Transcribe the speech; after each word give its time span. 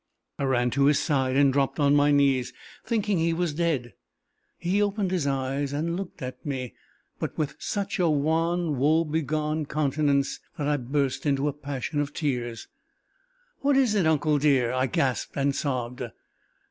I 0.39 0.45
ran 0.45 0.71
to 0.71 0.85
his 0.85 0.97
side 0.97 1.35
and 1.35 1.53
dropped 1.53 1.79
on 1.79 1.95
my 1.95 2.09
knees, 2.09 2.53
thinking 2.83 3.19
he 3.19 3.33
was 3.33 3.53
dead. 3.53 3.93
He 4.57 4.81
opened 4.81 5.11
his 5.11 5.27
eyes 5.27 5.73
and 5.73 5.95
looked 5.95 6.23
at 6.23 6.43
me, 6.43 6.73
but 7.19 7.37
with 7.37 7.55
such 7.59 7.99
a 7.99 8.09
wan, 8.09 8.79
woe 8.79 9.03
begone 9.05 9.67
countenance, 9.67 10.39
that 10.57 10.67
I 10.67 10.77
burst 10.77 11.27
into 11.27 11.47
a 11.47 11.53
passion 11.53 11.99
of 11.99 12.13
tears. 12.15 12.67
"What 13.59 13.77
is 13.77 13.93
it, 13.93 14.07
uncle 14.07 14.39
dear?" 14.39 14.71
I 14.71 14.87
gasped 14.87 15.37
and 15.37 15.55
sobbed. 15.55 16.01